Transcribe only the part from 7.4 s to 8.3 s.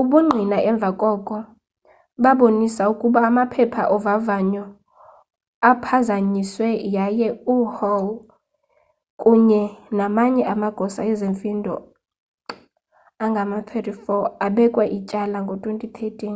uhall